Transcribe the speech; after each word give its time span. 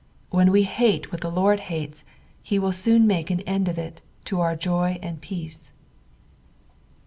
Wlien 0.33 0.49
we 0.49 0.63
hate 0.63 1.11
what 1.11 1.21
the 1.21 1.29
Lord' 1.29 1.59
hates, 1.59 2.05
he 2.41 2.57
will 2.57 2.71
sooa 2.71 2.99
make 2.99 3.29
an 3.29 3.41
end 3.41 3.67
of 3.67 3.77
it, 3.77 4.01
to 4.25 4.39
our 4.39 4.55
Jo; 4.55 4.81
and 4.85 5.21
peace. 5.21 5.73